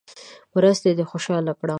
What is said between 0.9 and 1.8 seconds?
دې خوشاله کړم.